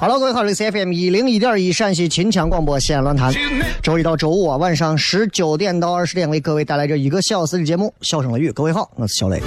[0.00, 3.34] Hello，各位好，这里是 FM 一零一点一陕西秦腔广播西安论坛。
[3.82, 8.50] 周一到周五啊，晚上十九点到二十点为各位带来这一个小时的节目《笑声雷雨》。
[8.52, 9.42] 各位好，我是小雷。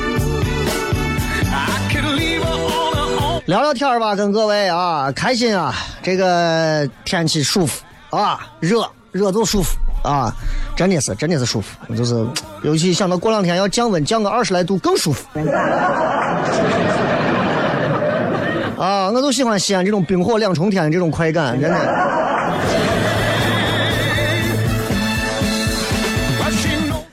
[3.46, 5.74] 聊聊天吧，跟各位啊，开心啊！
[6.04, 10.36] 这个天气舒服啊，热热就舒服啊，
[10.76, 12.28] 真的是真的是舒服，就是
[12.64, 15.26] 尤其想到过两天要降温，降个二十来度更舒服。
[18.82, 21.78] 啊，我就喜欢西安这种冰火两重天的这种快感，真的。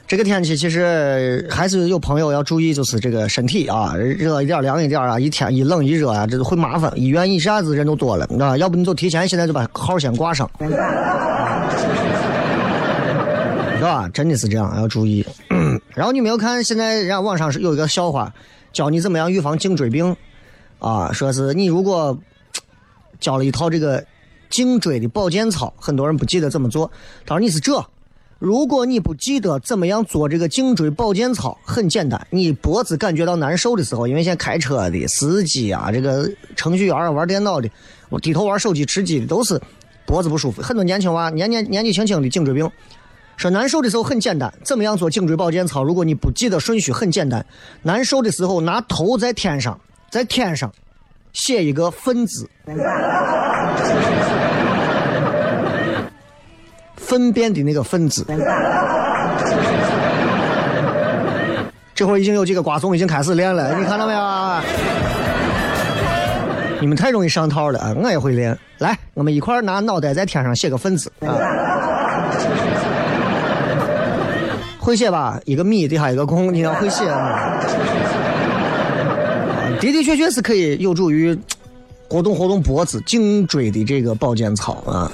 [0.07, 6.91] 这个天气其实还是有朋友要注意，就是这个身体啊，热一点凉一点啊，一天一冷一热啊，这都会麻烦。
[6.97, 8.57] 医院一下子人都多了，你知道吧？
[8.57, 10.51] 要不你就提前现在就把号先挂上，
[13.77, 14.09] 是吧？
[14.15, 15.23] 真的是这样，要注意。
[15.95, 18.33] 然后你没有看现在人家网上是有一个笑话，
[18.73, 20.17] 教你怎么样预防颈椎病
[20.79, 22.19] 啊，说是你如果
[23.21, 24.05] 教了一套这个
[24.49, 26.91] 颈椎的保健操，很多人不记得怎么做。
[27.27, 27.85] 他说你是这。
[28.39, 37.69] 如果你不记得怎么样做这个颈椎保健操，很简单，你脖子感觉到难受的时候，因为现在开车的司机啊，这个程序员啊，玩电脑的，
[38.09, 39.61] 我低头玩手机吃鸡的，都是
[40.07, 40.63] 脖子不舒服。
[40.63, 42.71] 很多年轻娃年年年纪轻轻的颈椎病，
[43.37, 45.83] 说难受的时候很简单，怎么样做颈椎保健操？
[45.83, 47.45] 如果你不记得顺序，很简单，
[47.83, 49.81] 难受的时候拿头在天上，
[50.11, 50.73] 在天上
[51.33, 52.49] 写一个分字。
[56.97, 58.25] 粪便的那个粪字。
[61.95, 64.21] 这会儿已经有几个瓜怂已经开始练了，你看到没有？
[66.81, 67.93] 你们太容易上套了！
[68.01, 71.35] 我也会练，来，我们一块儿拿脑袋在天上写个粪字啊！
[74.79, 75.41] 会写吧？
[75.45, 77.05] 一个米底下一个空，你要会写？
[79.81, 81.39] 的的确确是可以有助于
[82.09, 85.11] 活动活动脖子、颈椎的这个保健操啊。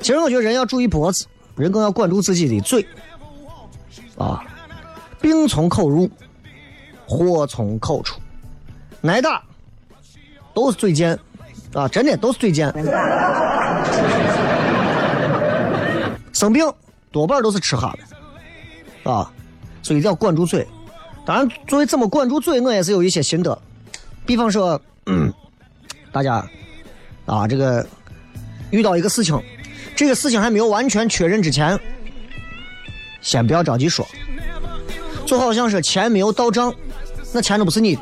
[0.00, 2.84] 其实我觉得人要注意脖子，人更要管住自己的嘴，
[4.18, 4.44] 啊，
[5.20, 6.10] 病从口入，
[7.06, 8.20] 祸从口出，
[9.02, 9.42] 挨打
[10.52, 11.18] 都是嘴贱，
[11.72, 12.72] 啊，真的都是嘴贱。
[16.32, 16.68] 生病
[17.12, 17.96] 多半都是吃哈
[19.04, 19.30] 的，啊，
[19.82, 20.66] 所以一定要管住嘴。
[21.24, 23.56] 当然，作为怎么管住嘴，我也是有一些心得，
[24.26, 25.32] 比方说，嗯、
[26.10, 26.44] 大家
[27.26, 27.86] 啊，这个
[28.70, 29.40] 遇到一个事情。
[29.94, 31.78] 这个事情还没有完全确认之前，
[33.20, 34.06] 先不要着急说，
[35.26, 36.74] 就好像是钱没有到账，
[37.32, 38.00] 那钱都不是你的，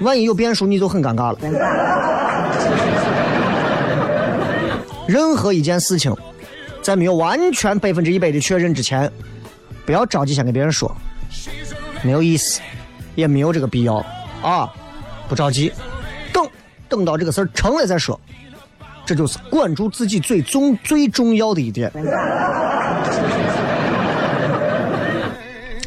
[0.00, 1.38] 万一有变数，你就很尴尬了。
[5.08, 6.14] 任何一件事情，
[6.82, 9.10] 在没有完全百分之一百的确认之前，
[9.86, 10.94] 不要着急先跟别人说，
[12.02, 12.60] 没有意思，
[13.14, 13.96] 也没有这个必要
[14.42, 14.72] 啊。
[15.28, 15.72] 不着急，
[16.32, 16.48] 等
[16.88, 18.18] 等到这个事儿成了再说。
[19.06, 21.90] 这就是管住自己最重最重要的一点。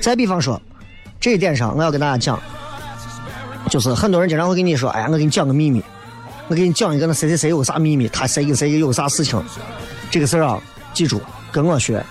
[0.01, 0.61] 再比方说，
[1.19, 2.37] 这一点上我要跟大家讲，
[3.69, 5.81] 就是很多人经常会跟你说：“哎呀，我给你讲个秘密，
[6.49, 9.41] 我给你讲一个那谁谁谁有啥秘密，他谁跟谁有啥事情。”
[10.11, 10.61] 这个事儿啊，
[10.93, 11.21] 记住
[11.51, 12.03] 跟我学，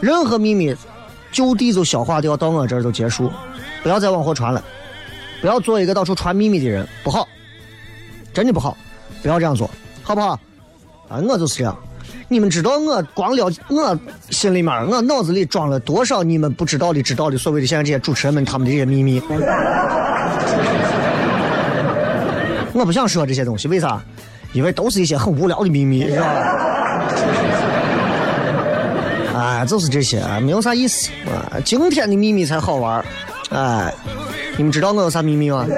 [0.00, 0.74] 任何秘密
[1.34, 3.28] 就地就消化掉，到我这儿就结束，
[3.82, 4.62] 不要再往后传了，
[5.40, 7.26] 不要做一个到处传秘密的人，不好，
[8.32, 8.76] 真的不好，
[9.20, 9.68] 不要这样做，
[10.04, 10.38] 好不好？
[11.08, 11.76] 啊，我就是这样。
[12.28, 13.98] 你们知道我光了我
[14.30, 19.20] 心里面我脑子里装了多少你们不知道的知道的所谓的现在这些主持人们他们的这些秘密？
[22.72, 24.00] 我不想说这些东西，为啥？
[24.52, 26.73] 因为都是一些很无聊的秘密，知道吧？
[29.64, 31.58] 就是这些啊，没有啥意思啊。
[31.64, 33.04] 今天的秘密才好玩
[33.50, 33.92] 哎，
[34.56, 35.66] 你们知道我有啥秘密吗？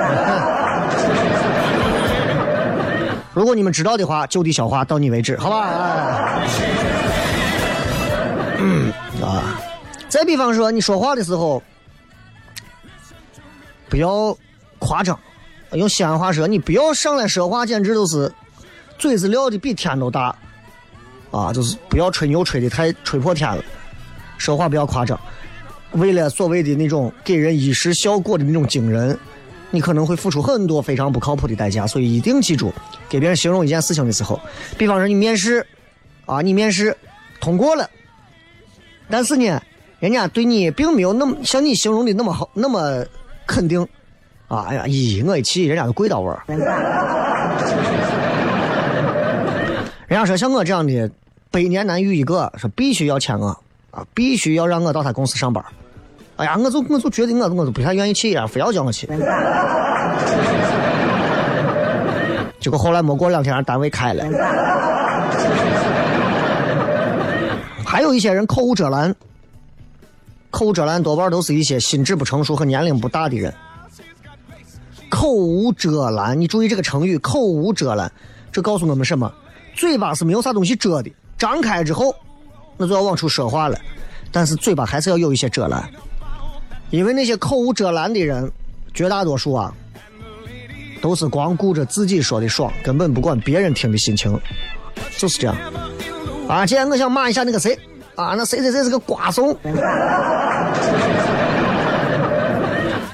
[3.32, 6.40] 如果你们知道的话，就地消化，到你为止，好吧？
[8.58, 8.90] 嗯
[9.22, 9.60] 啊，
[10.08, 11.62] 再比方说，你说话的时候
[13.90, 14.36] 不要
[14.78, 15.18] 夸张，
[15.72, 18.32] 用西安话说，你不要上来说话，简直就是
[18.98, 20.34] 嘴子撂的比天都大
[21.30, 21.52] 啊！
[21.52, 23.62] 就是不要吹牛吹的太吹破天了，
[24.38, 25.18] 说话不要夸张，
[25.92, 29.18] 为了所谓的那种给人一时效果的那种惊人。
[29.72, 32.72] 你可能会付出很多非常不靠谱的代价，所以一定记住，
[33.08, 34.40] 给别人形容一件事情的时候，
[34.78, 35.66] 比方说你面试，
[36.24, 36.96] 啊，你面试
[37.40, 37.90] 通过了，
[39.10, 39.60] 但是呢，
[39.98, 43.04] 人家对你并没有那么像你形容的那么好，那么
[43.44, 43.82] 肯定，
[44.46, 46.40] 啊，哎呀，咦，我一气，人家都跪到我。
[46.46, 46.60] 人
[50.10, 51.10] 家说像我这样的
[51.50, 53.58] 百年难遇一个，说必须要签我，
[53.96, 55.64] 啊，必须要让我到他公司上班。
[56.36, 59.08] 哎呀，我就我就觉得我我都不太愿意去呀，非要叫我去。
[62.60, 64.22] 结果后来没过两天，单位开了。
[67.84, 69.14] 还有一些人口无遮拦，
[70.50, 73.54] 口无遮拦多半都是一些心智不成熟和年龄不大的人。
[75.08, 78.12] 口无遮拦，你注意这个成语“口无遮拦”，
[78.52, 79.32] 这告诉我们什么？
[79.74, 82.14] 嘴巴是没有啥东西遮的，张开之后，
[82.76, 83.78] 那就要往出说话了，
[84.30, 85.82] 但是嘴巴还是要有一些遮拦。
[86.90, 88.50] 因为那些口无遮拦的人，
[88.94, 89.72] 绝大多数啊，
[91.00, 94.38] 都是光顾着自己说的爽，根本不管别人听的心情，
[95.16, 95.56] 就是这样。
[96.48, 97.76] 啊，今天我想骂一下那个谁，
[98.14, 99.56] 啊，那谁谁谁是个瓜怂。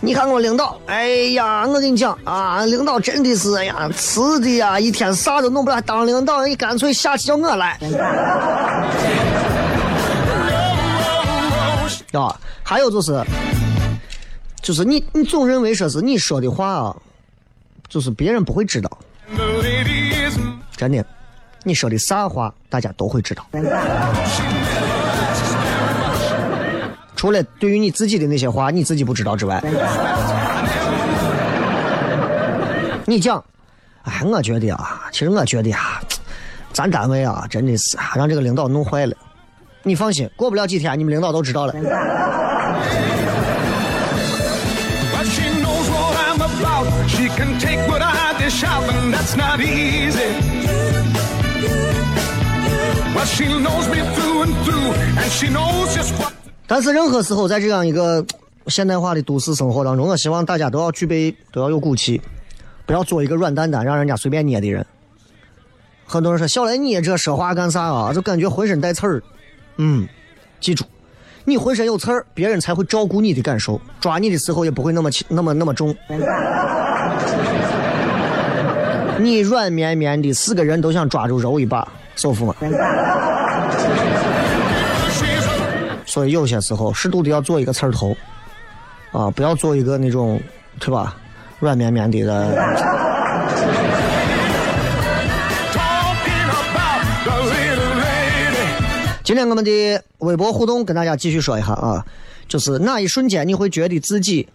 [0.05, 7.79] 你看我领导，哎呀，我跟你讲啊，领导真的是哎呀，吃的呀，一天啥都弄不来，当领导，你干脆下去叫我来。
[12.13, 13.25] 啊，还有就是。
[14.61, 16.97] 就是你，你总认为说是你说的话啊，
[17.89, 18.89] 就是别人不会知道。
[20.77, 21.05] 真的，
[21.65, 23.45] 你说的啥话，大家都会知道。
[27.17, 29.61] 除了对于你自己的那些话你自己不知道之外，
[33.05, 33.45] 你讲，
[34.05, 36.01] 哎，我觉得啊，其实我觉得啊，
[36.73, 39.17] 咱单位啊，真的是让这个领导弄坏了。
[39.85, 41.75] 你放心，过不了几天，你们领导都知道了。
[56.67, 58.25] 但是任何时候，在这样一个
[58.69, 62.23] 现代化的都市生活当中，我希望大家都要具备，都要有骨气，
[62.87, 64.87] 不要做一个软蛋蛋，让人家随便捏的人。
[66.07, 68.13] 很多人说小雷，你这说话干啥啊？
[68.13, 69.23] 就感觉浑身带刺儿。
[69.77, 70.07] 嗯，
[70.61, 70.85] 记住，
[71.45, 75.95] 你浑身有刺儿，别人才会照顾你的感受，抓你的时候也不会那么轻，那么那么重。
[79.19, 81.87] 你软绵绵的，四个人都想抓住揉一把，
[82.17, 82.55] 舒服吗？
[86.07, 88.17] 所以有些时候适度的要做一个刺儿头，
[89.13, 90.41] 啊，不要做一个那种，
[90.79, 91.17] 对吧？
[91.61, 93.12] 软绵绵的。
[99.33, 102.05] 今天我们的微博互动跟大家继续说一下啊，
[102.49, 104.47] 就是哪一瞬间你会觉得自己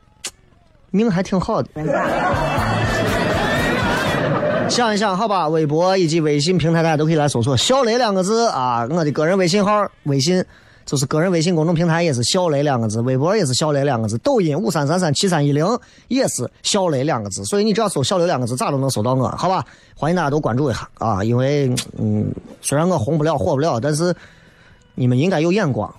[0.93, 1.69] 命还挺好的？
[4.69, 8.88] 想一想，好吧，微博以及微信平台大家都可以来搜索“小雷”两个字啊。
[8.91, 10.46] 我的个人微信号，微信
[10.86, 15.65] 就是个人微信公众平台也是“小雷”两个字，微博也是“小雷”两个字，抖音五三三三七三一零
[16.07, 17.43] 也是“小雷”两个字。
[17.46, 19.65] 所以你只要搜“小雷”两个字，咋都能搜到我，好吧？
[19.96, 22.31] 欢迎大家都关注一下啊，因为嗯，
[22.62, 24.15] 虽然我红不了、火不了，但是
[24.99, 25.93] 你们应该有眼光。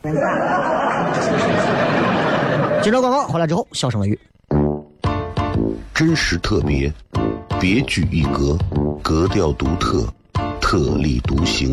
[2.82, 4.20] 接着广告回来之后，笑声雷雨，
[5.94, 6.92] 真实特别。
[7.60, 8.58] 别具一格，
[9.00, 10.04] 格调独特，
[10.60, 11.72] 特立独行，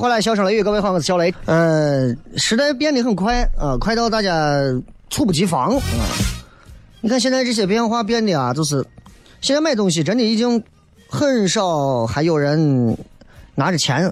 [0.00, 1.34] 回来，笑声雷雨，各位好，我是小雷。
[1.44, 4.58] 呃，时代变得很快啊、快到大家
[5.10, 5.82] 猝不及防啊、
[7.02, 8.82] 你看现在这些变化变的啊，就是
[9.42, 10.64] 现在买东西真的已经
[11.10, 12.96] 很少还有人
[13.54, 14.10] 拿着钱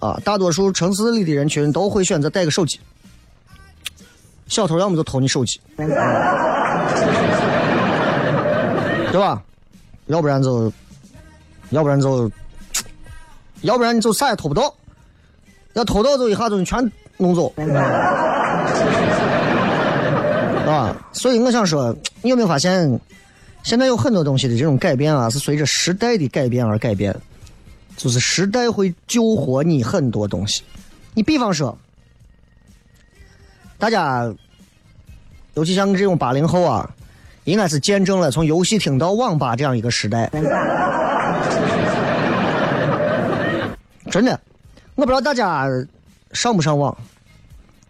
[0.00, 2.80] 啊，大多数城市里的人群都会选择带个手机。
[4.48, 5.86] 小偷要么就偷你手机， 对
[9.20, 9.40] 吧？
[10.08, 10.72] 要不然就，
[11.70, 12.28] 要不然就，
[13.60, 14.74] 要不然你就啥也偷不到。
[15.78, 17.52] 要偷盗走一下就全弄走，
[20.66, 20.94] 啊！
[21.12, 23.00] 所以我想说，你有没有发现，
[23.62, 27.14] 现在有很多东西的这种改变啊，是随着时代的改变而改变，
[27.96, 30.62] 就是时代会救活你很多东西。
[31.14, 31.78] 你比方说，
[33.78, 34.28] 大家，
[35.54, 36.90] 尤其像这种八零后啊，
[37.44, 40.28] 应该是见证了从游戏厅到网吧这样一个时代。
[44.10, 44.40] 真的，
[44.98, 45.64] 我不知道大家
[46.32, 46.96] 上不上网，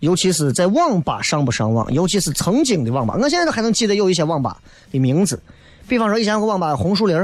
[0.00, 4.58] 尤其是在网吧上不上网，尤其是曾经的网吧，我现在都还能记得有一些网吧
[4.92, 5.40] 的名字，
[5.88, 7.16] 比方说以前有个网吧红树林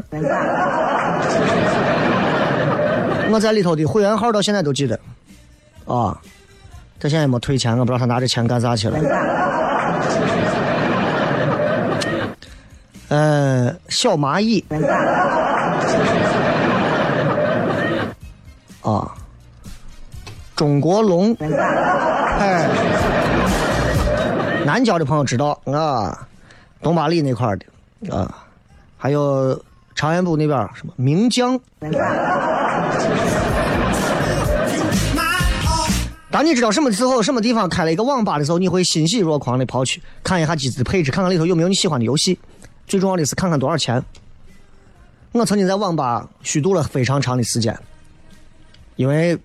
[3.31, 4.99] 我在里头的会员号到现在都记得，
[5.85, 6.19] 啊，
[6.99, 8.99] 他现在也没退钱，我不知道他拿着钱干啥去了。
[13.09, 14.65] 呃，小蚂蚁。
[18.81, 19.14] 啊，
[20.57, 22.69] 中国龙，哎，
[24.65, 26.27] 南郊的朋友知道啊，
[26.81, 28.47] 东八里那块儿的啊，
[28.97, 29.61] 还有
[29.95, 31.53] 长安部那边儿什么名江。
[31.55, 31.61] Oh
[36.31, 42.39] 当你知道什么时候、什么地方开了一个网吧的时候，你会欣喜若狂的跑去看一下机子的配置，看看里头有没有你喜欢的游戏。
[42.87, 44.05] 最重要的是看看多少钱。
[45.33, 47.77] 我曾经在网吧虚度了非常长的时间，
[48.97, 49.39] 因为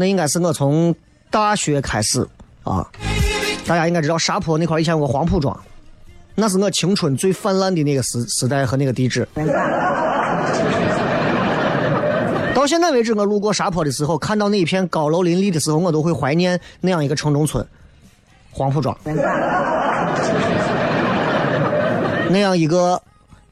[0.00, 0.94] 那应该是我从
[1.28, 2.24] 大学开始
[2.62, 2.86] 啊。
[3.66, 5.60] 大家应该知道沙坡那块以前有个黄浦庄，
[6.36, 9.26] 那是我青春最泛滥的那个时时代和那个地址。
[12.54, 17.66] 到现在为止，我路过沙坡的时候，看到那一片高楼林立的时候，我都会怀念那样一个城中村，
[18.52, 18.96] 黄浦庄。
[22.30, 23.02] 那样一个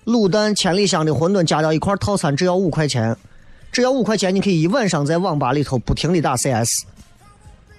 [0.05, 3.17] 卤蛋千里香的馄饨加到一块套餐只要五块钱，
[3.77, 6.87] 只要五块钱，你可以一晚上在网吧里头不停的打 CS，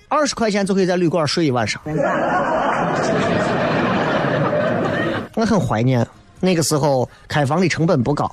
[0.08, 1.82] 二十块钱就可以在旅馆睡一晚上。
[5.34, 6.08] 我很怀念
[6.39, 8.32] 那个时候开房的成本不高，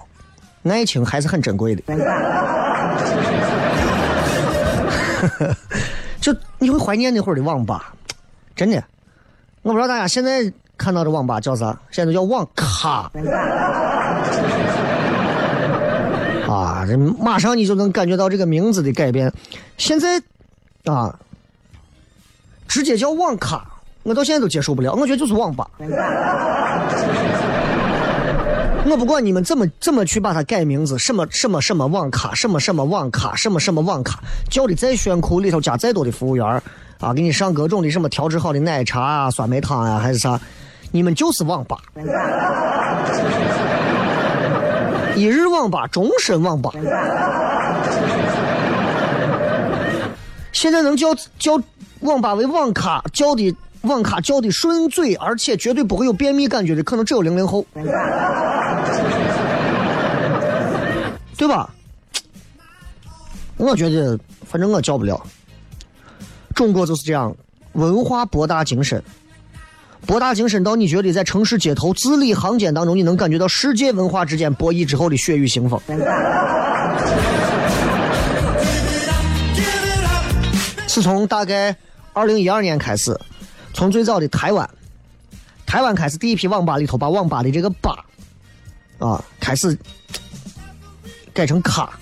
[0.64, 1.82] 爱情还是很珍贵的。
[6.20, 7.94] 就你会怀念那会儿的网吧，
[8.54, 8.76] 真的。
[9.62, 13.10] 我不知道大家现在看到的网吧叫啥，现在都叫网咖。
[16.54, 19.32] 啊，这马上你就能感觉到这个名字的改变。
[19.76, 20.22] 现在
[20.84, 21.18] 啊，
[22.68, 23.64] 直接叫网咖，
[24.04, 24.92] 我到现在都接受不了。
[24.94, 25.68] 我觉得就是网吧。
[28.86, 34.20] 我不管你们怎么怎么去把它改名字，什么什么什么网咖，什么什么网咖，什么什么网咖，
[34.50, 36.62] 叫的再炫酷，里头加再多的服务员
[37.00, 40.38] 啊，给你上各种的什么调制好的奶茶啊、酸梅汤啊，还是啥，
[40.92, 41.78] 你们就是网吧。
[45.16, 46.70] 一日网吧，终身网吧。
[50.52, 51.60] 现在能叫叫
[52.00, 57.64] 网吧为网咖，叫的网咖叫的顺嘴，而且绝对不会有便秘感觉的，可能只有零零后，
[61.36, 61.68] 对吧？
[63.56, 65.20] 我觉得，反正我叫不了。
[66.54, 67.34] 中国就是这样，
[67.72, 69.02] 文化博大精深，
[70.06, 75.80] 博大精深到你觉得在城市街头字里行间当中，你能感觉到世界文化之间博弈之后的血雨腥风。
[80.86, 81.74] 是从大概
[82.12, 83.18] 二零一二年开始，
[83.72, 84.68] 从最早的台湾，
[85.66, 88.04] 台湾开始第一批网吧里头把网吧的这个吧
[88.98, 89.76] 啊开始
[91.32, 91.98] 改成卡，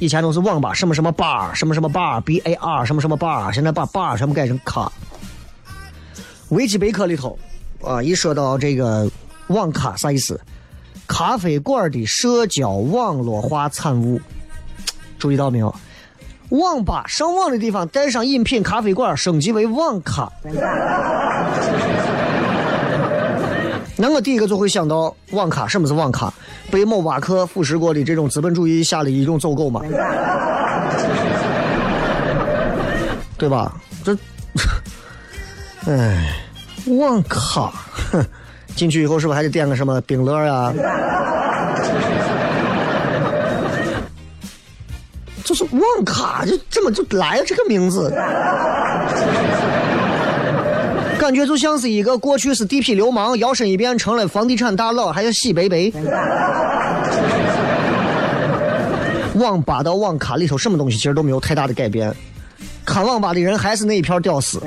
[0.00, 4.90] 以前都是网吧什么什么 bar 什么什么 bar b a r 什么什么 bar，现在把 bar 全部改成卡。
[6.52, 7.38] 维基百科里头
[7.82, 9.10] 啊，一说到这个
[9.46, 10.38] 网咖啥意思？
[11.06, 14.20] 咖啡馆的社交网络化产物，
[15.18, 15.74] 注意到没有？
[16.50, 20.30] 网吧上网的地方带上饮品，咖啡馆升级为网咖。
[23.96, 26.30] 那我第一个就会想到网咖，什么是网咖？
[26.70, 29.80] 被某挖客腐蚀过的这种资本主义下的一种走狗嘛，
[33.38, 33.74] 对吧？
[34.04, 34.14] 这，
[35.86, 36.36] 哎，
[36.86, 37.72] 网咖，
[38.76, 40.72] 进去以后是不是还得点个什么冰乐啊？
[45.42, 48.10] 就是网咖，就怎么就来了这个名字？
[51.18, 55.92] 感觉就像是一个过去是地痞流氓，摇身一变成了房地产大佬，还要洗白白。
[59.34, 62.14] 网吧到网咖里头，什么东西其实都没有太大的改变，
[62.84, 64.60] 看网吧的人还是那一票屌丝，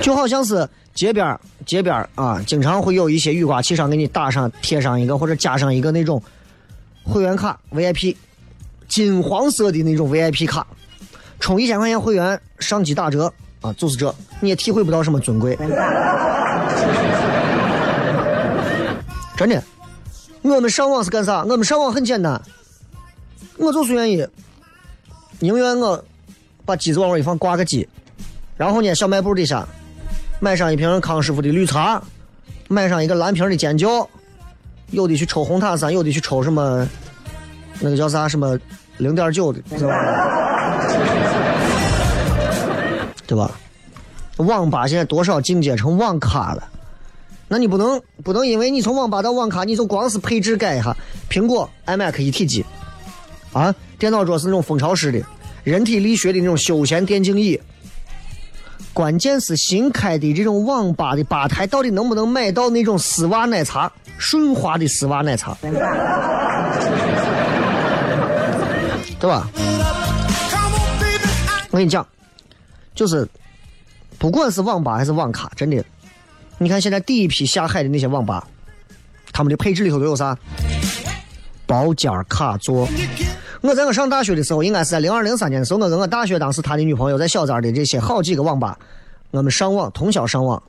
[0.00, 6.22] 就好像是街边街边啊，经常会有一些雨刮器上给你打上贴上一个或者加上一个那种
[7.02, 8.14] 会员卡 VIP，
[8.88, 10.66] 金黄色的那种 VIP 卡，
[11.40, 15.58] 充一千块钱会员上机打折啊，就是这，你也体会不到什么尊贵。
[19.36, 19.62] 真的，
[20.42, 21.42] 我们上网是干啥？
[21.42, 22.40] 我们上网很简单，
[23.56, 24.24] 我就是愿意，
[25.44, 26.02] 宁愿我
[26.64, 27.86] 把机子往那一放，挂个机，
[28.56, 29.68] 然后呢，小卖部底下
[30.40, 32.02] 买上一瓶康师傅的绿茶，
[32.66, 34.08] 买上一个蓝瓶的尖叫，
[34.90, 36.88] 有的去抽红塔山，有的去抽什么
[37.78, 38.58] 那个叫啥什么
[38.96, 39.94] 零点九的，是吧？
[43.26, 43.50] 对吧？
[44.38, 46.66] 网吧现在多少进阶成网咖了？
[47.48, 50.96] 那你不能不能因为你从网吧到网咖，你就光是配置改一下，
[51.28, 52.64] 苹果 iMac 一体机，
[53.52, 55.20] 啊，电脑桌是那种蜂巢式的，
[55.64, 57.60] 人体力学的那种休闲电竞椅。
[58.92, 65.56] 关键是新开的这种网吧的吧台到底能不能买到那种丝袜奶茶，顺滑的丝袜奶茶，
[69.18, 69.48] 对吧？
[71.70, 72.06] 我跟你讲，
[72.94, 73.28] 就是
[74.16, 75.84] 不管是网吧还是网咖，真的，
[76.58, 78.46] 你看现在第一批下海的那些网吧，
[79.32, 80.38] 他们的配置里头都有啥？
[81.66, 82.86] 包间卡座。
[83.66, 88.78] 我在我上大学的时候，应该是在零二零三年的时候，我跟我大学当时他的女朋友在小寨的这些好几个网吧，
[89.30, 90.62] 我们上网通宵上网，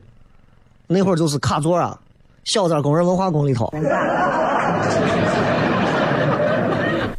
[0.87, 1.99] 那会儿就是卡座啊，
[2.45, 3.69] 小寨工人文化宫里头。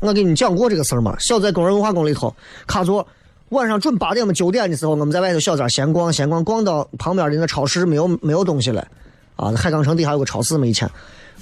[0.00, 1.14] 我给你讲过这个事儿吗？
[1.18, 2.34] 小寨工人文化宫里头
[2.66, 3.06] 卡座，
[3.50, 8.88] 晚上准八点么九点的时候，我们在外头小寨闲逛，闲逛逛到旁边的那超市没有没有东西了，
[9.36, 10.90] 啊，海港城底下有个超市嘛，以前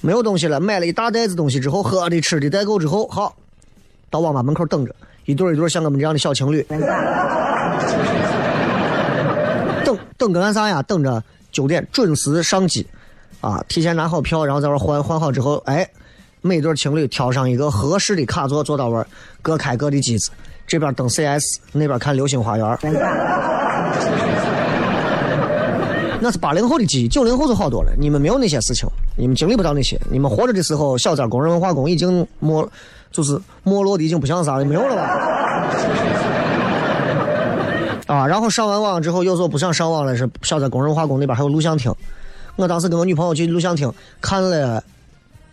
[0.00, 3.36] 没有东西了，买了一大袋子东西之后，喝的吃的带够之后，好，
[4.14, 6.62] 到网吧门口等着，一对一对像我们这样的小情侣，
[9.84, 10.80] 等等个干啥呀？
[10.84, 12.86] 等着九点准时上机，
[13.40, 15.84] 啊，提前拿好票，然后在那换换好之后，哎，
[16.42, 19.04] 每对情侣挑上一个合适的卡座坐到位，
[19.42, 20.30] 各开各的机子，
[20.64, 22.78] 这边登 CS，那边看流星花园。
[26.20, 30.00] 那是八零后的记忆，九零后就好多了，你们没有那些事情你们经历不到那些。
[30.08, 32.66] 你们活着的时候，小寨工人文化宫已经没，
[33.14, 35.02] 就是没落的已经不像啥了，没有了吧？
[38.12, 41.94] 啊，然后上完网之后，有时候不想上网了，是下载工人化工那边还有录像厅。
[42.56, 44.82] 我当时跟我女朋友去录像厅看了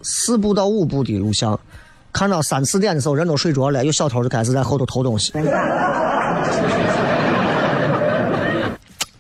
[0.01, 1.59] 四部到五部的录像，
[2.11, 5.31] 看到三四点的时候，人都睡着了，有小偷就开始在后头偷东西。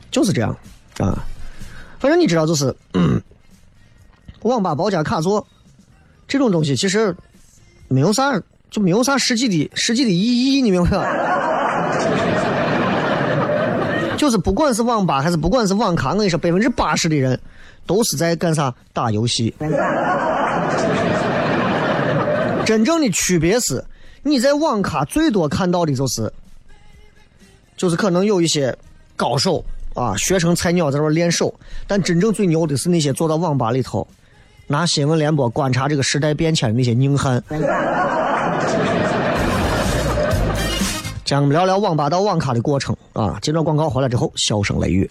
[0.09, 0.49] 就是这样
[0.97, 1.23] 啊，
[1.99, 3.21] 反正你知道，就是、嗯、
[4.41, 5.47] 网吧包间卡座
[6.27, 7.15] 这种东西，其实
[7.91, 11.05] 没有啥，就没有啥实际的实际的意义，你明白吧？
[14.17, 17.37] 就是不管是网吧还是不管是网咖，我跟你说，百分之八十的人
[17.85, 18.73] 都是在干啥？
[18.93, 19.53] 打游戏。
[22.65, 23.83] 真正的区别是，
[24.23, 26.31] 你在网咖最多看到的就是，
[27.75, 28.75] 就是可能有一些
[29.17, 29.63] 高手
[29.95, 31.53] 啊，学成菜鸟在那练手，
[31.87, 34.07] 但真正最牛的是那些坐到网吧里头，
[34.71, 37.43] 拿新闻联播观察这个时代变迁的那些硬汉。
[41.25, 43.37] 咱们聊聊网吧到网咖的过程啊。
[43.41, 45.09] 接着广告回来之后，笑声雷雨。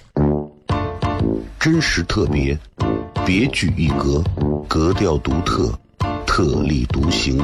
[1.58, 2.58] 真实特别，
[3.26, 4.24] 别具一格，
[4.66, 5.70] 格调独特，
[6.26, 7.38] 特立独行，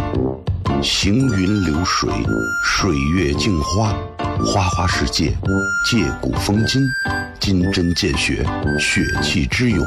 [0.83, 2.11] 行云流水，
[2.65, 3.95] 水月镜花，
[4.45, 5.37] 花花世界，
[5.91, 6.83] 借古风今，
[7.39, 8.43] 金针见血，
[8.79, 9.87] 血气之勇，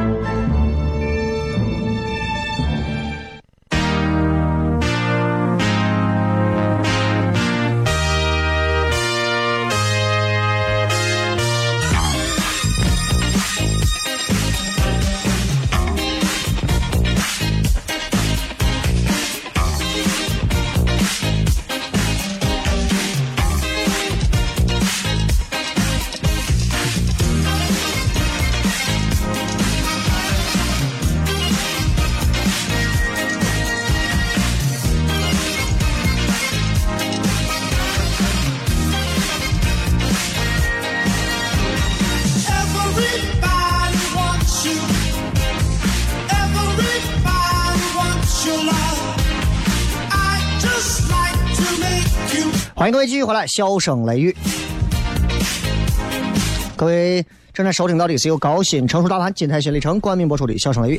[52.81, 54.35] 欢迎各位继续回来，笑声雷雨。
[56.75, 60.97] 各位正在收听到的是由高新成熟大盘金泰新里程冠名播出的《笑声雷雨》。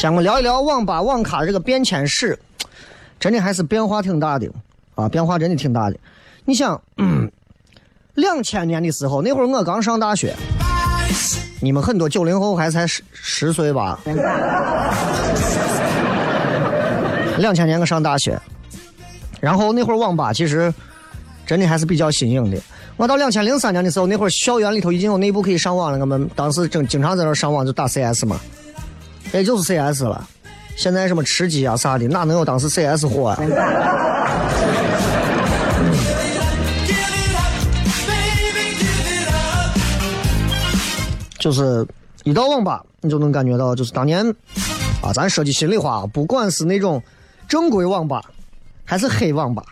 [0.00, 2.38] 咱们聊一聊网吧网咖这个变迁史，
[3.18, 4.48] 真的还是变化挺大的
[4.94, 5.96] 啊，变化真的挺大的。
[6.44, 6.80] 你想，
[8.14, 10.36] 两、嗯、千年的时候，那会儿我刚上大学。
[11.64, 13.98] 你们很多九零后还才十十岁吧？
[17.38, 18.38] 两千年我上大学，
[19.40, 20.72] 然后那会儿网吧其实
[21.46, 22.58] 真的还是比较新颖的。
[22.96, 25.98] 我到两千零三年的时候，那会儿校园里头已经有内部可以上网了。
[25.98, 28.38] 我们当时正经常在那上网就打 CS 嘛，
[29.32, 30.28] 也就是 CS 了。
[30.76, 33.38] 现在什么吃鸡啊啥的，哪能有当时 CS 火啊？
[41.44, 41.86] 就是
[42.22, 44.26] 一到网吧，你就能感觉到，就是当年
[45.02, 47.02] 啊，咱说句心里话，不管是那种
[47.46, 48.24] 正规网吧，
[48.82, 49.62] 还是黑网吧，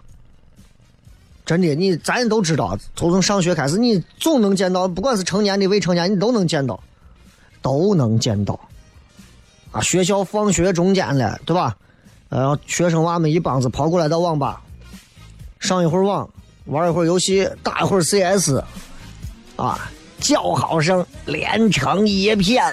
[1.46, 6.78] 真的，你咱都知道，从上学开始，你总能见到，不管是成年的、未成年，你都能见到，
[7.62, 8.60] 都能见到。
[9.70, 11.74] 啊，学校放学中间了，对吧？
[12.28, 14.60] 呃，学生娃们一帮子跑过来到网吧，
[15.58, 16.28] 上一会儿网，
[16.66, 18.62] 玩一会儿游戏，打一会儿 CS，
[19.56, 19.90] 啊。
[20.22, 22.64] 叫好声连成一片。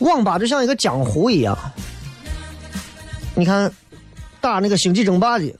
[0.00, 1.56] 网吧就像一个江湖一样，
[3.34, 3.70] 你看
[4.40, 5.54] 打那个星际争霸的，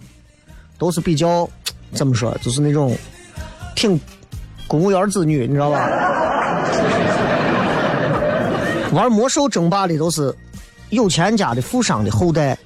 [0.79, 1.49] 都是比较
[1.93, 2.97] 怎么说，就是那种
[3.77, 4.01] 挺
[4.67, 5.89] 公务员子女，你知道吧？
[8.93, 10.35] 玩魔兽争霸的都是
[10.91, 12.57] 有钱家的富商的后代，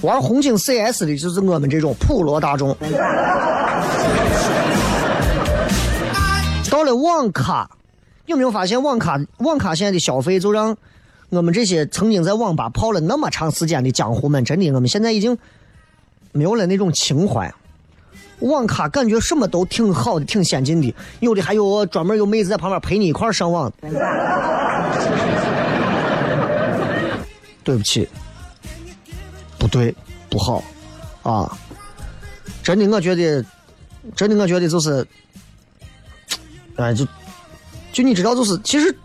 [0.00, 2.76] 玩红警 CS 的就是我们这种普罗大众。
[6.86, 7.68] 到了网咖，
[8.26, 10.76] 有没有发现网咖网咖现在的消费就让
[11.30, 15.36] 我们这些曾经在网吧泡了那么长时间的江湖们，真的我们现在已经
[16.30, 17.52] 没有了那种情怀。
[18.38, 23.72] 网咖感觉什么都挺好的，挺先进的，有的还有专门有妹子在旁边陪你一块上网。
[27.64, 28.08] 对不起，
[29.58, 29.92] 不对，
[30.30, 30.62] 不好，
[31.24, 31.58] 啊！
[32.62, 33.44] 真的，我觉得，
[34.14, 35.04] 真的，我觉得就是，
[36.76, 37.06] 哎，就
[37.92, 38.96] 就你知道，就是其实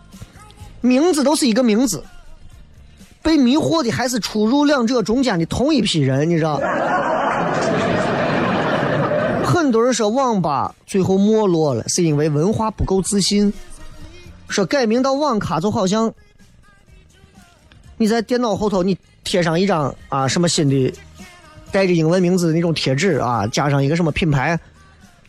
[0.81, 2.03] 名字都是一个名字，
[3.21, 6.59] 被迷惑的还是出入两者中间的同一批人，你知道？
[9.45, 13.53] 很多人说网吧最后没落了，是因为文化不够自信。
[14.49, 16.13] 说改名到网咖，就好像
[17.97, 20.93] 你在电脑后头你贴上一张啊什么新的
[21.71, 24.59] 带着英文名字的那种贴纸啊，加上一个什么品牌，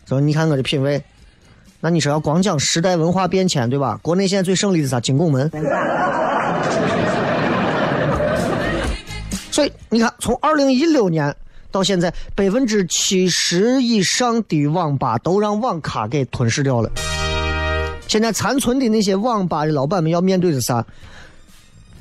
[0.05, 1.01] 说你看我的品味。
[1.85, 3.99] 那你说要光讲时代文化变迁，对吧？
[4.01, 5.01] 国内现在最胜利的啥？
[5.01, 5.51] 金拱门。
[9.51, 11.35] 所以你看，从二零一六年
[11.71, 16.89] 到现在，百分之七十以上的网吧都让网咖给吞噬掉了。
[18.07, 20.85] 现在残存的那些网吧的老板们要面对的啥？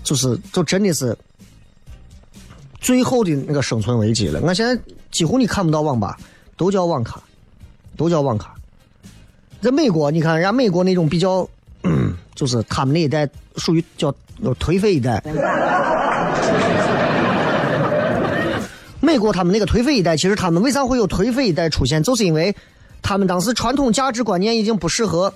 [0.04, 1.18] 就是，就真的是
[2.80, 4.40] 最后的那个生存危机了。
[4.42, 6.16] 我现在几乎你看不到网吧，
[6.56, 7.20] 都叫网咖，
[7.96, 8.54] 都叫网咖。
[9.62, 11.48] 在美国，你看人家美国那种比较，
[11.84, 14.12] 嗯就是他们那一代属于叫
[14.58, 15.22] 颓废一代。
[19.00, 22.52] 美国他们那个颓废一代，其实他们为啥会有颓废一代出现，就是因为
[23.02, 25.32] 他们当时传统价值观念已经不适合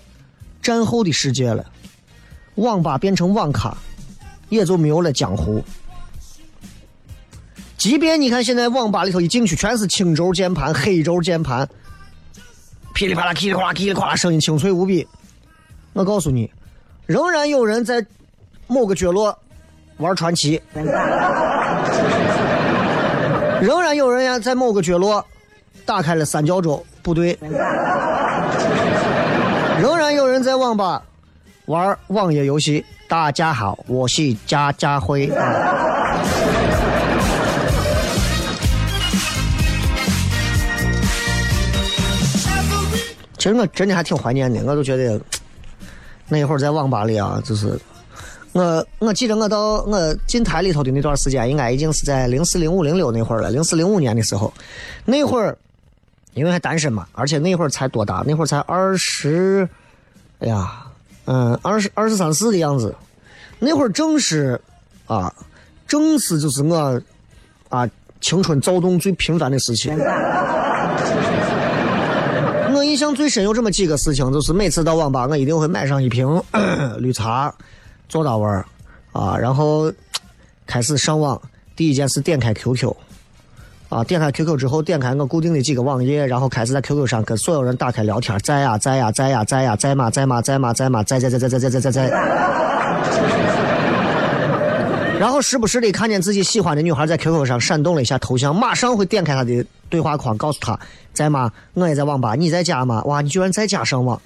[0.61, 1.65] 战后的世界了，
[2.57, 3.77] 网吧变成网咖，
[4.49, 5.63] 也就没有了江湖。
[7.77, 11.69] 即便你看现在网吧里头一进去全是青轴键盘、黑轴键盘，
[12.97, 15.07] 噼里啪啦、噼里啪啦、噼里啪啦，声音清脆无比。
[15.93, 16.51] 我告诉你，
[17.05, 18.03] 仍然有人在
[18.67, 19.39] 某个角落
[19.99, 20.59] 玩传奇，
[23.61, 25.23] 仍然有人呀在某个角落
[25.85, 27.39] 打开了三角洲部队，
[29.79, 31.03] 仍然有人在网吧
[31.67, 32.83] 玩网页游戏。
[33.09, 35.31] 大家好，我是家家辉。
[43.47, 45.21] 其实我真的还挺怀念的，我都觉得
[46.27, 47.79] 那一会儿在网吧里啊，就是
[48.51, 53.49] 我我记得我到我进台里头的那段时间，应该已经是在零四零五零六那会儿了。
[53.53, 54.53] 零四零五年的时候，
[55.05, 55.57] 那会儿
[56.35, 58.25] 因为还单身嘛，而且那会儿才多大？
[58.27, 59.69] 那会儿才二十，
[60.41, 60.85] 哎呀，
[61.27, 62.93] 嗯，二十二十三四的样子。
[63.61, 64.61] 那会儿正是
[65.07, 65.33] 啊，
[65.87, 67.01] 正是就是我
[67.69, 67.89] 啊
[68.21, 69.93] 青春躁动最频繁的时期。
[72.77, 76.43] 我印象最深有这么几个事情，就是每次到网吧，我一定会买上一瓶
[76.99, 77.53] 绿茶，
[78.09, 78.67] 坐到位儿
[79.13, 79.91] 啊，然后
[80.67, 81.41] 开始上网。
[81.75, 82.91] 第一件事点开 QQ，
[83.91, 93.66] 啊，点开 QQ 之后，点开我固定的几个网页，然后开始在 QQ 上跟所有人打开聊天，在呀在呀在呀在呀在吗在吗在吗在吗在在在在在在在在。
[95.19, 100.79] 然后时不时的看见自己喜欢的女孩在 QQ 上闪动了一下头像，马上会点开她的对话框，告诉她
[101.13, 101.51] 在吗？
[101.75, 103.03] 我也在网吧，你在家吗？
[103.05, 104.21] 哇，你居然在家上网！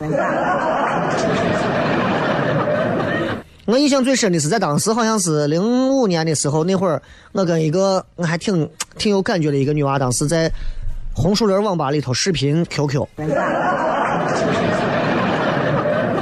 [3.66, 7.00] 我印象最深的是在当时好像是零五年的时候，那会儿
[7.30, 10.50] 我跟一个我还挺挺有感觉的一个女娃，当时在
[11.14, 13.06] 红树林网吧里头视频 QQ。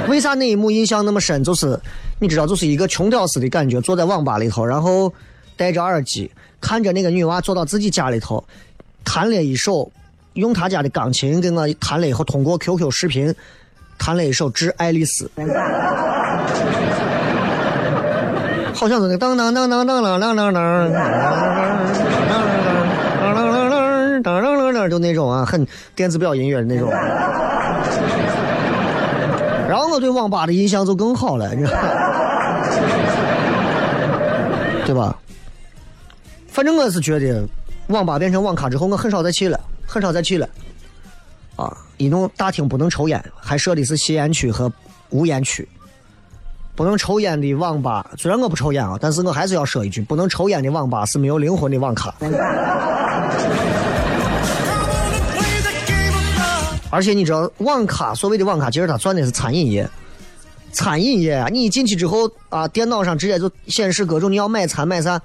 [0.07, 1.43] 为啥那一幕印象那么深？
[1.43, 1.79] 就是
[2.19, 5.11] 你知道，就是一个穷屌丝的感觉，坐在网吧里头，然后
[5.55, 6.29] 戴着耳机，
[6.59, 8.43] 看着那个女娃坐到自己家里头，
[9.05, 9.89] 弹了一首，
[10.33, 13.33] 用他家的钢琴跟我弹了以后，通过 QQ 视频
[13.97, 15.31] 弹了一首《致爱丽丝》，
[18.73, 20.93] 好像是那个当当当当当当当当当当当当当当当
[23.33, 26.91] 当当当当，就那种啊，很电子表音乐的那种。
[29.89, 31.77] 我对网吧的印象就更好了，你知道，
[34.85, 35.15] 对吧？
[36.47, 37.47] 反正我是觉得，
[37.87, 40.47] 网吧变成网咖之后，我很少再去了，很少再去了。
[41.55, 44.71] 啊，一弄大厅不能抽烟，还设的是吸烟区和
[45.09, 45.67] 无烟区。
[46.75, 52.13] 不能抽烟的网吧，虽然我不抽烟啊，但是我还是要说一句，不能抽烟的网吧是没有灵魂的网咖。
[56.89, 59.89] 而且你知道，网咖所谓的网咖，其实它算的是餐饮业。
[60.71, 65.19] 餐饮业啊，你一进去之后啊，电脑上直接就显示各种你要买餐买啥。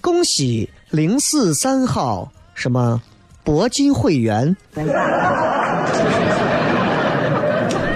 [0.00, 3.02] 恭喜零四三号什么
[3.44, 4.56] 铂金会员，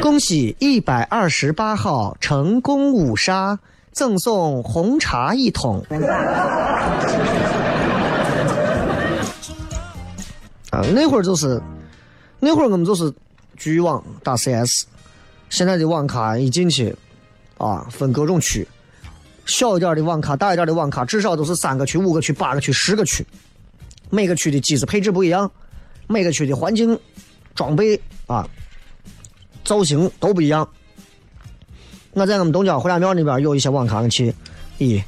[0.02, 3.58] 恭喜一百二十八号成功五杀，
[3.92, 5.82] 赠送红茶一桶。
[10.70, 11.62] 啊，那会儿就是，
[12.44, 13.10] 那会儿我们就是
[13.56, 14.84] 局域网打 CS，
[15.48, 16.94] 现在的网咖一进去，
[17.56, 18.68] 啊，分各种区，
[19.46, 23.26] 小一点的网咖，大一点的网咖，至少都是三个区、五个区、八个区、十个区，
[24.10, 25.50] 每个区的机子配置不一样，
[26.06, 27.00] 每个区的环境、
[27.54, 28.46] 装备啊、
[29.64, 30.68] 造型都不一样。
[32.12, 34.34] 我在我们东郊胡家庙那边有一些网咖，我去，
[34.78, 35.02] 咦，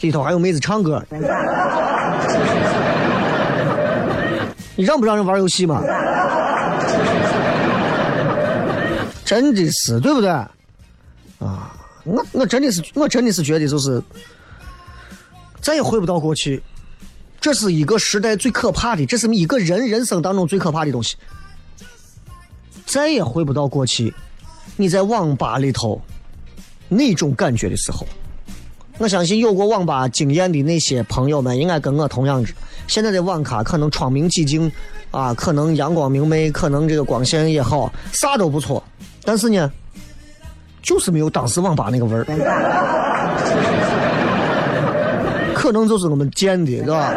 [0.00, 1.00] 里头还有妹子唱歌。
[4.76, 5.82] 你让不让人玩游戏嘛？
[9.24, 10.28] 真的是，对不对？
[10.30, 10.50] 啊，
[12.04, 14.02] 我我真的是，我真的是觉得就是
[15.60, 16.62] 再也回不到过去。
[17.40, 21.16] 这是一个时代最可怕的，这是一个人人生当中最可怕的东西。
[22.84, 24.12] 再也回不到过去，
[24.76, 26.00] 你在网吧里头
[26.88, 28.06] 那种感觉的时候，
[28.98, 32.44] 我相信有过网吧经验的那些朋友们，应该跟我同样，
[32.86, 34.70] 现在的网咖可能窗明几净，
[35.10, 38.82] 啊，可能阳光明媚，可能这个光线也好，啥都不错，
[39.24, 39.70] 但是呢，
[40.82, 42.24] 就是没有当时网吧那个味儿，
[45.54, 47.12] 可能就是我们建的，是吧？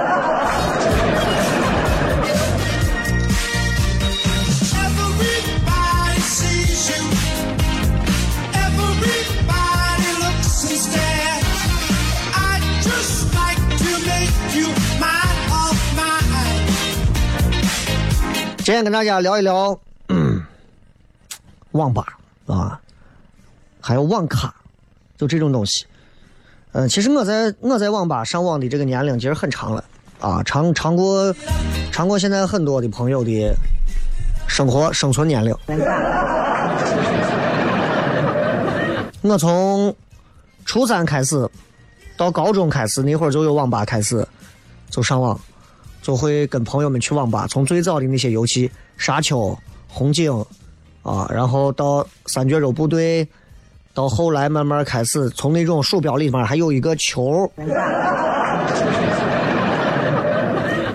[18.63, 20.41] 今天跟大家聊一聊，嗯，
[21.71, 22.79] 网吧啊，
[23.81, 24.53] 还有网咖，
[25.17, 25.85] 就这种东西。
[26.71, 29.83] 嗯，其实我在我在网吧上网的这个年龄其实很长了
[30.21, 31.35] 啊，长长过
[31.91, 33.53] 长过现在很多的朋友的
[34.47, 35.53] 生活生存年龄。
[39.23, 39.93] 我从
[40.63, 41.49] 初三开始
[42.15, 44.25] 到高中开始，那会儿就有网吧开始
[44.89, 45.37] 就上网，
[46.03, 47.47] 就会跟朋友们去网吧。
[47.47, 50.31] 从最早的那些游戏，沙丘、红警
[51.01, 53.27] 啊，然后到三角洲部队，
[53.93, 57.51] 到后来慢慢开始从那种鼠标里面还有一个球，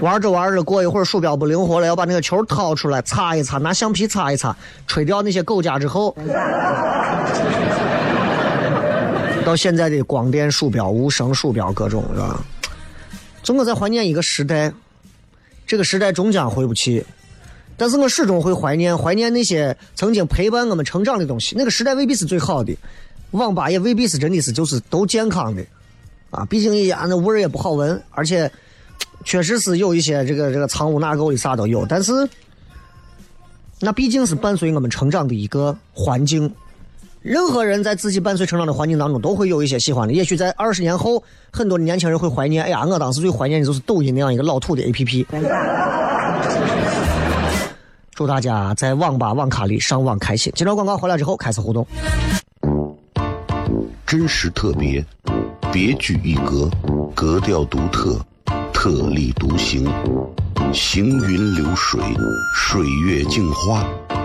[0.00, 4.54] 玩着玩着过一会儿鼠标不灵活了，要把那个球掏出来擦一擦，拿橡皮擦一擦，
[4.86, 6.14] 吹掉那些狗夹之后。
[9.44, 12.38] 到现在的光电鼠标、无声鼠标各种是吧？
[13.42, 14.70] 总我在怀念一个时代，
[15.68, 17.04] 这个时代终将回不去，
[17.76, 21.54] 但是我始终会怀念怀念那些曾经陪伴我们成长的东西。
[21.56, 22.74] 那个时代未必是最好的，
[23.32, 25.62] 网吧也未必是真的是就是都健康的，
[26.30, 28.50] 啊，毕竟也那味儿也不好闻，而且
[29.24, 32.12] 确实是有一些这个这个藏污纳垢的啥都有，但是
[33.78, 36.50] 那毕竟是伴随我们成长的一个环境。
[37.28, 40.14] 任何人在自己伴随成长的环境当中，都会有一些喜欢的。
[40.14, 45.26] 也许在二十年后，很多的年轻人会怀念，哎呀，我当时最怀念的就是抖音那样一个老土的 APP。
[48.14, 50.50] 祝大家在网吧网咖里上网开心。
[50.56, 51.86] 接着广告回来之后开始互动。
[54.06, 55.04] 真实特别，
[55.70, 56.70] 别具一格，
[57.14, 58.18] 格调独特，
[58.72, 59.86] 特立独行，
[60.72, 62.00] 行云流水，
[62.54, 63.84] 水月镜花，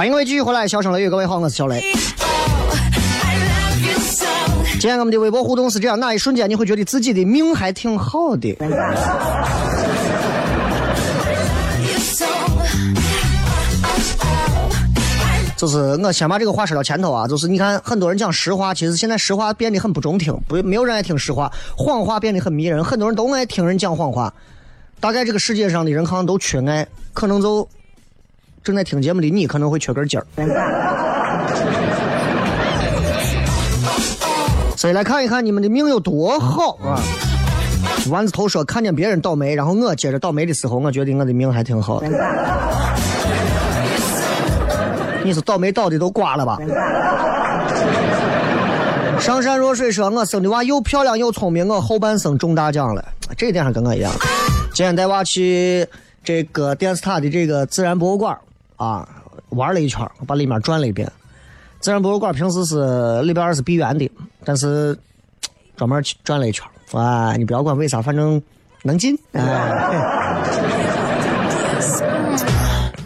[0.00, 1.92] 欢迎各位继续回来，小声雷雨，各位好，我是小雷。
[4.70, 8.56] 今天我们的微博互动是这样：那一瞬间你会觉得自己的命还挺好的。
[15.54, 24.32] 就是我先把这个话说到前头啊，就是你看很多人讲实话，其实现在实话变得很不中听，不没有人爱听实话，谎话变得很迷人，很多人都爱听人讲谎话。
[24.98, 27.68] 大概这个世界上的人可能都缺爱，可能就
[28.62, 30.26] 正在听节目的你可能会缺根筋儿。
[34.76, 37.00] 所以来看一看你们的命有多好啊！
[38.10, 42.08] 丸子头说看见别人倒霉，然后我接着倒霉的时候，我觉得我的命还挺好的。
[45.22, 46.58] 你是倒霉倒的都挂了吧？
[49.20, 53.04] 上善若水说：“我生的娃又漂亮又聪明，我后半生中大奖了。”
[53.36, 54.10] 这一点上跟我一样。
[54.72, 55.86] 今天带娃去
[56.24, 58.34] 这个电视塔的这个自然博物馆
[58.80, 59.06] 啊，
[59.50, 61.06] 玩了一圈，把里面转了一遍。
[61.80, 64.10] 自然博物馆平时是里边是闭园的，
[64.42, 64.98] 但是
[65.76, 66.66] 专门去转了一圈。
[66.92, 68.40] 啊，你不要管为啥，反正
[68.82, 69.14] 能进。
[69.32, 69.42] 哎。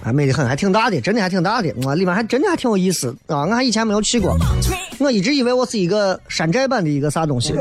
[0.05, 3.41] 啊，美的很，还挺大的，真的还挺大的，啊，里面还真的还挺有意思啊！
[3.47, 4.37] 我还以前没有去过，
[5.01, 7.53] 我一直以为我是一个山寨版的一个啥东西，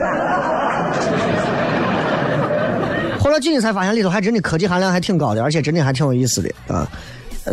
[3.18, 6.86] 后来进去才发现里头还真的科技含量还挺高的，而且真的还挺有意思的啊！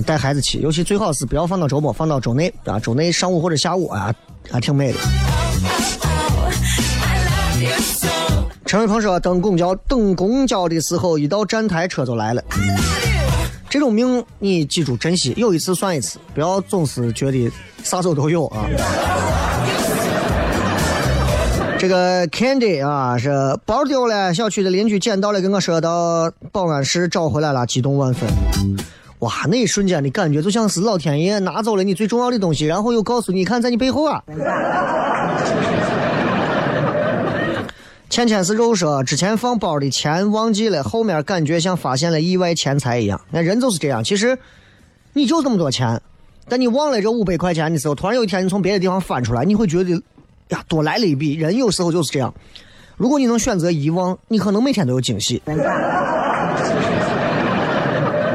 [0.07, 4.15] 带孩子去，尤其最好是不要放到周末，放到周内啊，周内上午或者下午啊，
[4.51, 4.99] 还挺美的。
[8.65, 12.43] 陈伟鹏说，等公交等公交的时候，一到站台车就来了。
[13.69, 17.51] 这种命你记住珍惜，有一次算一次，不要总是觉得
[17.83, 18.67] 啥时候都有啊。
[21.79, 23.31] 这个 Candy 啊是
[23.65, 28.29] 包丢了，小区的邻居捡到了，跟我说到保安室找回来了，激动万分。
[29.21, 34.23] 哇，那一瞬间的感觉就像是老天爷拿走了你最重要的东西，然后又告诉你，看在你背后啊。
[38.09, 43.21] 芊芊是肉说，之前放包的钱忘记了，后面感觉像发现了意外钱财一样。
[43.31, 44.37] 那人就是这样，其实
[45.13, 46.01] 你就这么多钱，
[46.49, 49.91] 但你忘了这五百块钱的时候，突然有一天你从别的地方翻出来，你会觉得
[50.49, 51.35] 呀多来了一笔。
[51.35, 52.35] 人有时候就是这样，
[52.97, 55.43] 如果你能选择遗忘，你可能每天都有惊喜。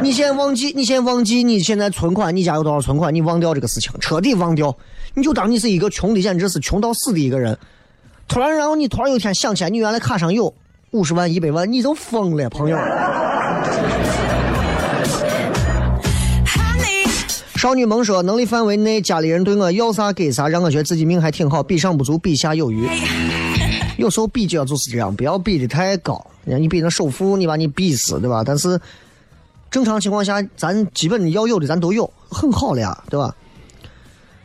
[0.06, 4.78] 你先忘记，你先忘记你现在存款，你家有多少存款，你忘掉这个事情，彻底忘掉，
[5.16, 7.58] 你就当你是一个穷的简直是穷到死的一个人。
[8.28, 10.54] 突然，然后你突然有一天想起来，你原来卡上有
[10.92, 12.78] 五十万、一百万，你都疯了，朋友。
[17.56, 22.88] 少女萌说，能力范围内，家里人对我要啥给啥，让我觉得自己命还挺好，比上不足，比下有余。
[23.98, 26.24] 有时候比较就是这样，不要比的太高。
[26.44, 28.44] 你比那首富，你把你比死，对吧？
[28.46, 28.80] 但是
[29.76, 33.36] 正常情况下，咱基本要有的咱都有，很好了呀，对吧？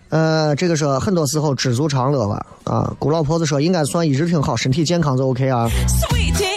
[0.09, 2.45] 呃，这个说很多时候知足常乐吧。
[2.65, 5.69] 啊，古老婆子说应该算一直挺好，身体健康就 OK 啊。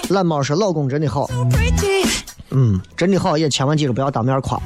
[0.09, 1.29] 懒猫说老公真的好.
[2.49, 4.59] 嗯，真的好，也千万记住不要当面夸。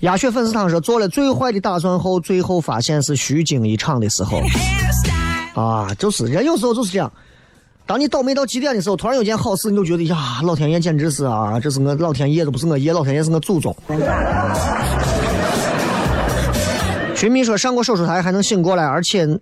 [0.00, 4.40] 鸭血粉丝汤说做了最坏的打算后，最后发现是虚惊一场的时候
[5.54, 7.12] 啊，就是人有时候就是这样。
[7.86, 13.76] 当你倒霉到极点的时候，突然有件好事，你就觉得呀，老天爷简直是啊，这是我老天爷，都不是我爷，老天爷是我祖宗。
[17.14, 19.38] 寻觅说上过手术台还能醒过来，而且，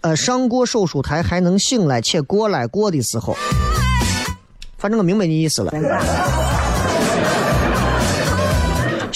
[0.00, 3.36] 呃，上过手术台还能醒来且过来过的时候，
[4.76, 5.72] 反正我明白你意思了。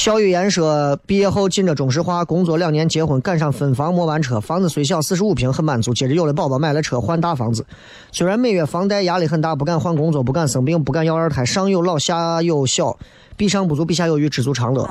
[0.04, 5.94] 肖雨言说，毕业后进着中石化，工作两年，结婚，赶上分房末班车，房子虽小，四十五平，很满足。
[5.94, 7.64] 接着有了宝宝，买了车，换大房子。
[8.12, 12.94] 虽然每月房贷压力很大，不敢换工作，不敢生病，不敢要二胎，上有老，下有小，
[13.34, 14.86] 比上不足，比下有余，知足常乐。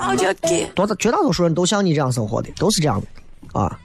[0.73, 3.79] 多大绝大多数人都像你这样生活的，都是这样的啊。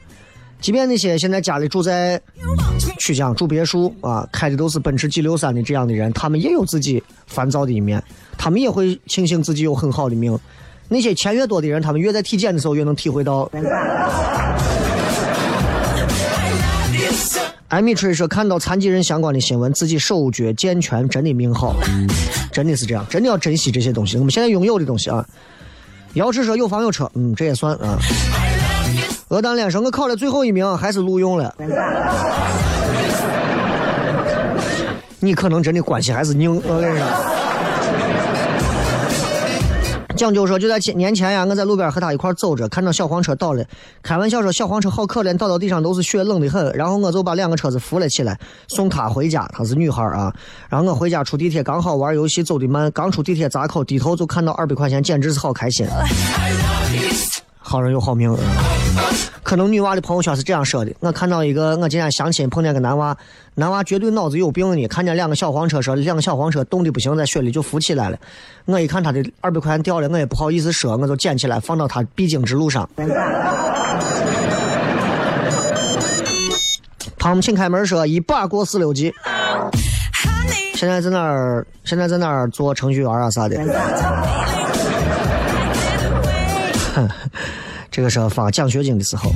[0.62, 2.18] 即便那些现在家里住在
[2.99, 8.03] 曲江住别墅啊，开的都是奔驰 G 六三的这样的人，他们也有自己烦躁的一面，
[8.39, 10.39] 他们也会庆幸自己有很好的命。
[10.89, 13.51] 那些钱越多的人，他们越在体检的时候越能体会到
[17.68, 21.76] 艾米吹说，看到残疾人相关的新闻，自己手脚健全，真的命好，
[22.51, 24.16] 真的是这样，真的要珍惜这些东西。
[24.16, 25.22] 我们现在拥有的东西啊。
[26.14, 27.99] 姚志说有房有车，嗯，这也算啊。
[29.28, 31.55] 鹅蛋脸说，我考了最后一名，还是录用了。
[35.20, 37.38] 你可能真的关系还是硬，我跟你说。
[40.19, 43.64] 讲究说，就在前年前呀，我在路边和他一块走着，看到小黄车倒了，
[44.03, 46.73] 开玩笑说小黄车好可怜，倒到地上都是血，冷的很。
[46.75, 49.49] 然后我就把两个车子扶了起来，送他回家。
[49.53, 50.35] 她是女孩啊。
[50.69, 55.87] 然后我回家出地铁，刚好玩游戏走的慢，刚出地铁闸口，低头就看到二百块钱，简直是好开心。
[57.69, 58.35] 好人有好命。
[59.43, 63.16] 可能女娃的朋友圈是这样说的：我看到一个，我今天相亲碰见个男娃，
[63.55, 64.89] 男娃绝对脑子有病呢。
[64.89, 68.19] 看见两个小黄车，说两个小黄车冻的不行，在雪里就浮起来了。
[68.64, 72.89] 我一看他的二百块钱掉了，我也不好意思说，我就捡起来放到他必经之路上。
[77.19, 79.12] 胖姆请开门说一把过四六级，
[80.75, 81.66] 现在在哪儿？
[81.85, 83.57] 现在在哪儿做程序员啊啥的？
[87.90, 89.30] 这个时候发奖学金的时候。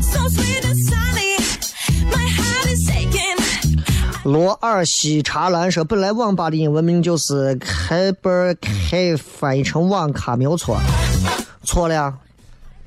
[4.25, 10.79] 罗尔西查兰说：“本来网吧的英文名就是 Cyber Cafe，翻译成网咖没有错，
[11.65, 12.15] 错了呀。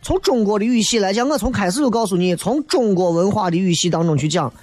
[0.01, 4.53] 从中国的语系来讲，我从开始就告诉你，从中国文化的语系当中去讲，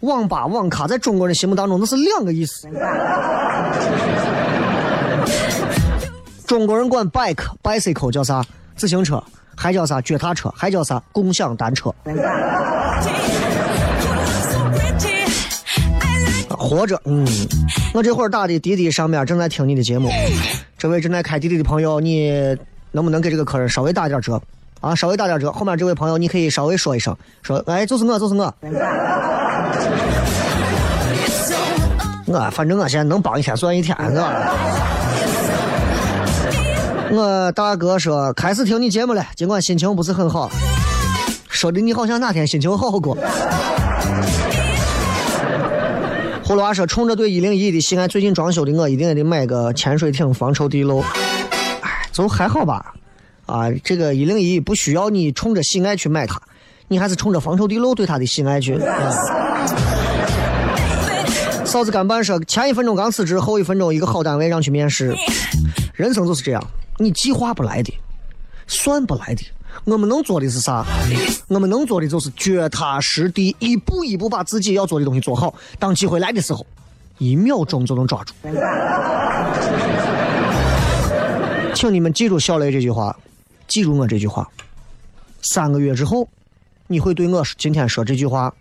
[0.00, 2.66] 网吧、网咖在中国人心目当中那是两个意思。
[6.44, 8.44] 中国人管 bike、bicycle 叫啥？
[8.74, 9.22] 自行车，
[9.60, 10.00] 还叫啥？
[10.00, 11.02] 脚踏车，还叫啥？
[11.12, 11.94] 共享单车。”
[16.48, 17.26] 活着，嗯，
[17.92, 20.10] 我这会儿打的滴滴上面正在听你的节目，
[20.78, 22.56] 这位正在开滴滴的朋友，你
[22.90, 24.40] 能不能给这个客人稍微打点折
[24.80, 24.94] 啊？
[24.94, 25.52] 稍微打点折。
[25.52, 28.54] 后面这位朋友，你可以稍微说一声，说，哎，就是我，就是我。
[32.26, 34.30] 我反正我现在能帮一天算一天，是吧？
[37.12, 40.48] 我大哥说，开始听你节目了，尽管心情不是很好，
[41.48, 43.16] 说的你好像哪天心情好过。
[46.44, 51.00] 葫芦娃说：“冲着对一零一的喜爱，最近装修的我一定也得买个潜水艇防臭地漏。
[51.80, 52.94] 哎，就还好吧。
[53.46, 56.40] 啊，这个一零一不需要你冲着喜爱去买它，
[56.88, 58.74] 你还是冲着防臭地漏对它的喜爱去。
[58.74, 59.14] 啊
[61.70, 65.14] 嫂子干办说：前一分钟刚辞职，后一分钟一个好单位让去面试。
[65.94, 66.60] 人生就是这样，
[66.98, 67.96] 你计划不来的，
[68.66, 69.42] 算不来的。
[69.84, 70.84] 我们能做的是啥？
[71.46, 75.54] 我们能做的就是脚踏实地，一步一步把自己要做的东西做好。
[75.78, 76.66] 当机会来的时候，
[77.18, 78.34] 一秒钟就能抓住。
[81.72, 83.16] 请你们记住小雷这句话，
[83.68, 84.44] 记住我这句话。
[85.42, 86.28] 三个月之后，
[86.88, 88.52] 你会对我今天说这句话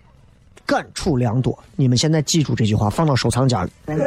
[0.69, 1.57] 感触良多。
[1.75, 3.71] 你们现在记住这句话，放到收藏夹里。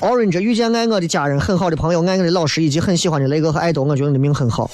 [0.00, 4.70] Orange 遇见爱我的家人、很好的朋友、爱我的老师以及很喜欢的雷哥和爱豆，我觉得你的命很好。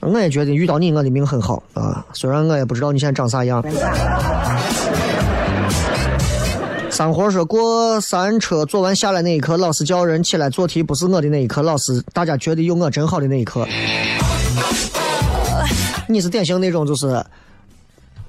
[0.00, 2.02] 我也觉得遇到你，我的命很好啊。
[2.14, 3.62] 虽然我也不知道你现在长啥样。
[6.88, 13.68] 三活说过山车坐完下来那一刻，老师叫人起来做题，不是我的那一刻，老师大家觉得有我真好的那一刻。
[16.12, 17.24] 你是典型那种就是，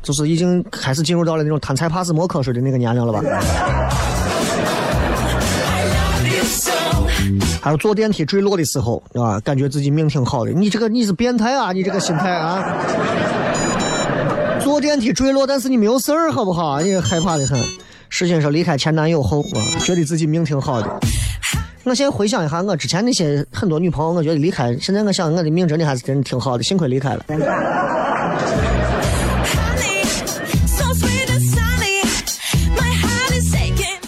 [0.01, 3.21] 就是已经开始进入到了那种贪财怕死摸瞌睡的那个年龄了吧？
[7.61, 10.51] 还有坐电梯坠落的时候啊，感觉自己命挺好的。
[10.51, 11.71] 你这个你是变态啊！
[11.71, 12.61] 你这个心态啊！
[14.59, 16.81] 坐电梯坠落，但是你没有事儿，好不好？
[16.81, 17.57] 你害怕的很。
[18.09, 20.99] 事情说离开前男友后啊，觉得自己命挺好的。
[21.85, 27.25] 我现在回想一下，我之前那些很多女朋友，我觉得离开，现在我想我的命真的还是真的挺好的，幸亏离开了。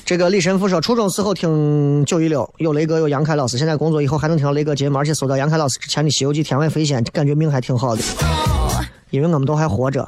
[0.05, 8.01] 这个李神父说，初中时候听九一六，有雷哥有杨凯老师，现在工作以后还能听到雷哥节目，而且收到杨凯老师之前的《西游记》天外飞仙，感觉命还挺好的，
[9.09, 10.07] 因为我们都还活着。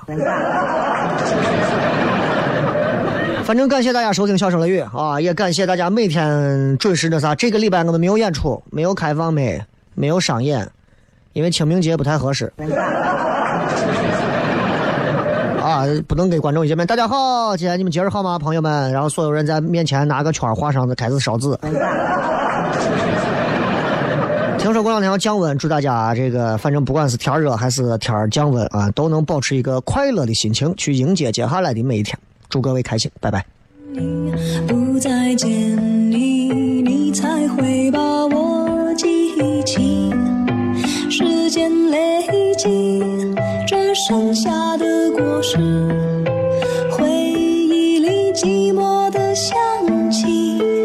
[3.47, 7.33] 反正感谢大家收听《笑声雷雨》啊，也感谢大家每天准时的啥。
[7.33, 10.69] 这个礼拜我们没有演出，没有开放麦，没有商演，
[11.31, 12.51] 因为清明节不太合适。
[15.61, 16.85] 啊，不能给观众见面。
[16.85, 18.91] 大家好，今天你们节日好吗，朋友们？
[18.91, 21.57] 然后所有人在面前拿个圈画上子，开始烧纸。
[24.57, 32.19] 听说过两天要降温，祝大家这个反正不管是天热还是天降温啊，都能保持一个快乐的心情去迎接接下来的每一天。
[32.49, 33.45] 祝各位开心拜拜。
[33.91, 34.31] 你
[34.67, 35.49] 不再见
[36.11, 40.11] 你你才会把我记起。
[41.09, 43.01] 时间累积
[43.67, 45.57] 这盛夏的果实
[46.91, 49.55] 回忆里寂寞的香
[50.11, 50.76] 气。